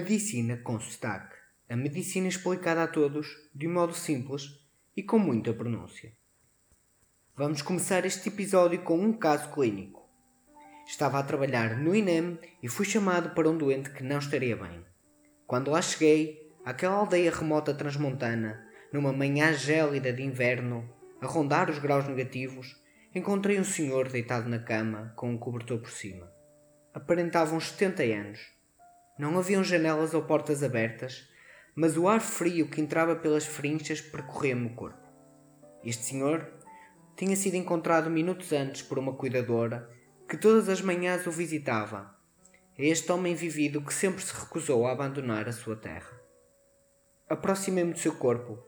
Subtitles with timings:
[0.00, 1.36] Medicina com sotaque.
[1.68, 4.44] A medicina explicada a todos de um modo simples
[4.96, 6.10] e com muita pronúncia.
[7.36, 10.08] Vamos começar este episódio com um caso clínico.
[10.86, 14.82] Estava a trabalhar no INEM e fui chamado para um doente que não estaria bem.
[15.46, 20.88] Quando lá cheguei, àquela aldeia remota transmontana, numa manhã gélida de inverno,
[21.20, 22.74] a rondar os graus negativos,
[23.14, 26.26] encontrei um senhor deitado na cama com um cobertor por cima.
[26.94, 28.59] Aparentava uns 70 anos
[29.20, 31.28] não haviam janelas ou portas abertas,
[31.74, 35.06] mas o ar frio que entrava pelas frinchas percorria-me o corpo.
[35.84, 36.50] Este senhor
[37.14, 39.90] tinha sido encontrado minutos antes por uma cuidadora
[40.26, 42.16] que todas as manhãs o visitava.
[42.78, 46.18] É este homem vivido que sempre se recusou a abandonar a sua terra.
[47.28, 48.58] Aproximei-me do seu corpo,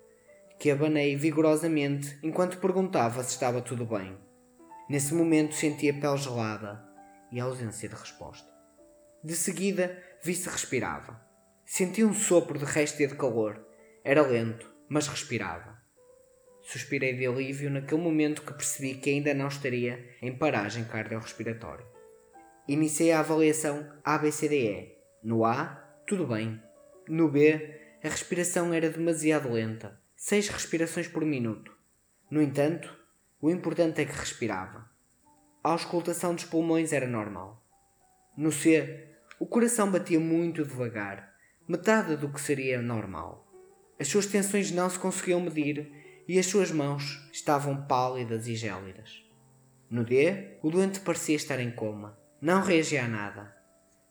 [0.58, 4.18] que abanei vigorosamente enquanto perguntava se estava tudo bem.
[4.86, 6.84] Nesse momento senti a pele gelada
[7.30, 8.51] e a ausência de resposta.
[9.24, 11.20] De seguida, vi se respirava.
[11.64, 13.64] Senti um sopro de réstia de calor.
[14.02, 15.80] Era lento, mas respirava.
[16.62, 21.86] Suspirei de alívio naquele momento que percebi que ainda não estaria em paragem cardiorrespiratória.
[22.66, 24.96] Iniciei a avaliação ABCDE.
[25.22, 25.66] No A,
[26.06, 26.60] tudo bem.
[27.08, 31.72] No B, a respiração era demasiado lenta, seis respirações por minuto.
[32.28, 32.92] No entanto,
[33.40, 34.90] o importante é que respirava.
[35.62, 37.64] A auscultação dos pulmões era normal.
[38.36, 39.11] No C,
[39.42, 41.34] o coração batia muito devagar,
[41.66, 43.44] metade do que seria normal.
[43.98, 45.90] As suas tensões não se conseguiam medir
[46.28, 49.24] e as suas mãos estavam pálidas e gélidas.
[49.90, 52.16] No D, o doente parecia estar em coma.
[52.40, 53.52] Não reagia a nada.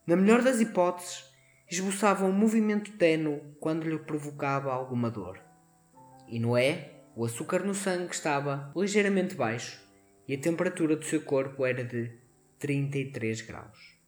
[0.05, 1.23] Na melhor das hipóteses,
[1.71, 5.39] esboçava um movimento ténue quando lhe provocava alguma dor.
[6.27, 6.75] E no E,
[7.15, 9.81] o açúcar no sangue estava ligeiramente baixo
[10.27, 12.11] e a temperatura do seu corpo era de
[12.59, 14.00] 33 graus.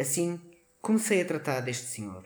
[0.00, 0.40] Assim,
[0.80, 2.24] comecei a tratar deste senhor.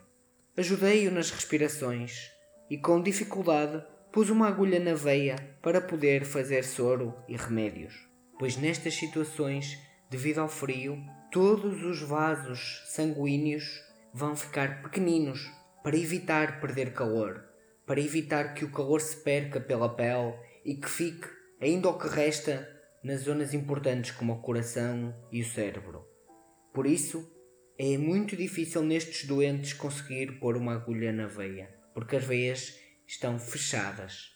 [0.56, 2.30] Ajudei-o nas respirações
[2.70, 7.92] e, com dificuldade, pus uma agulha na veia para poder fazer soro e remédios,
[8.38, 9.76] pois nestas situações,
[10.08, 10.96] devido ao frio,
[11.32, 15.50] todos os vasos sanguíneos vão ficar pequeninos
[15.82, 17.44] para evitar perder calor,
[17.84, 20.32] para evitar que o calor se perca pela pele
[20.64, 21.26] e que fique
[21.60, 22.70] ainda o que resta
[23.02, 26.06] nas zonas importantes como o coração e o cérebro.
[26.72, 27.34] Por isso,
[27.76, 33.38] é muito difícil nestes doentes conseguir pôr uma agulha na veia, porque as veias estão
[33.38, 34.32] fechadas.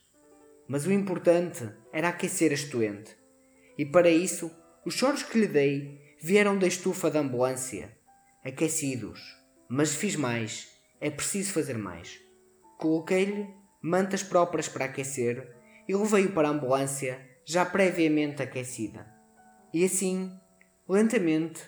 [0.67, 3.17] Mas o importante era aquecer este doente.
[3.79, 4.51] E para isso,
[4.85, 7.97] os choros que lhe dei vieram da estufa da ambulância,
[8.45, 9.21] aquecidos.
[9.69, 10.69] Mas fiz mais,
[11.01, 12.21] é preciso fazer mais.
[12.77, 13.47] Coloquei-lhe
[13.81, 15.55] mantas próprias para aquecer
[15.89, 19.07] e levei-o para a ambulância já previamente aquecida.
[19.73, 20.31] E assim,
[20.89, 21.63] lentamente,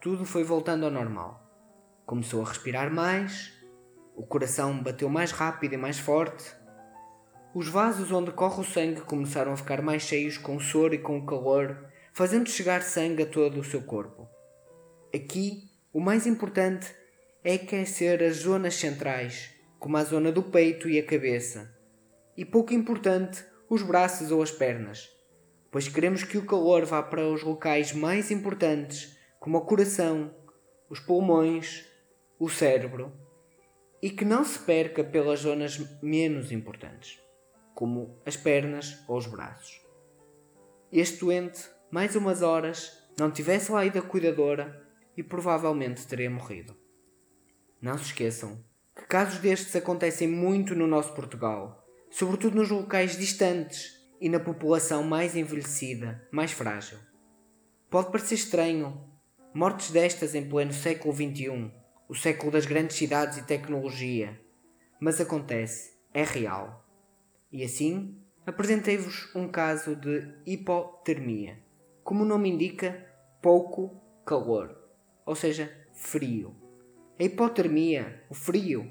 [0.00, 1.46] tudo foi voltando ao normal.
[2.06, 3.52] Começou a respirar mais,
[4.16, 6.50] o coração bateu mais rápido e mais forte.
[7.54, 10.98] Os vasos onde corre o sangue começaram a ficar mais cheios com o soro e
[10.98, 14.26] com o calor, fazendo chegar sangue a todo o seu corpo.
[15.14, 16.94] Aqui, o mais importante
[17.44, 21.76] é aquecer as zonas centrais, como a zona do peito e a cabeça,
[22.36, 25.08] e pouco importante, os braços ou as pernas,
[25.70, 30.34] pois queremos que o calor vá para os locais mais importantes como o coração,
[30.90, 31.86] os pulmões,
[32.38, 33.10] o cérebro,
[34.02, 37.18] e que não se perca pelas zonas menos importantes,
[37.74, 39.80] como as pernas ou os braços.
[40.92, 44.86] Este doente, mais umas horas, não tivesse lá ido a cuidadora
[45.16, 46.76] e provavelmente teria morrido.
[47.80, 48.62] Não se esqueçam
[48.94, 55.02] que casos destes acontecem muito no nosso Portugal, sobretudo nos locais distantes e na população
[55.02, 56.98] mais envelhecida, mais frágil.
[57.88, 59.09] Pode parecer estranho
[59.52, 61.72] Mortes destas em pleno século XXI,
[62.08, 64.40] o século das grandes cidades e tecnologia.
[65.00, 66.88] Mas acontece, é real.
[67.50, 68.16] E assim,
[68.46, 71.58] apresentei-vos um caso de hipotermia.
[72.04, 73.04] Como o nome indica,
[73.42, 74.72] pouco calor,
[75.26, 76.54] ou seja, frio.
[77.18, 78.88] A hipotermia, o frio,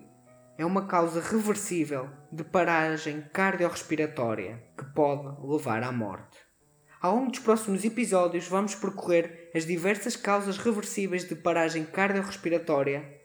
[0.57, 6.48] é uma causa reversível de paragem cardiorrespiratória que pode levar à morte.
[7.01, 13.17] Ao longo dos próximos episódios, vamos percorrer as diversas causas reversíveis de paragem cardiorrespiratória,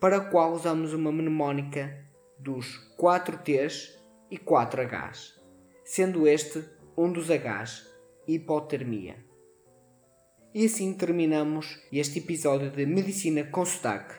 [0.00, 1.96] para a qual usamos uma mnemónica
[2.36, 3.96] dos 4 T's
[4.28, 5.40] e 4 H's,
[5.84, 6.64] sendo este
[6.96, 7.88] um dos H's,
[8.26, 9.24] hipotermia.
[10.52, 14.16] E assim terminamos este episódio de Medicina com Sotaque.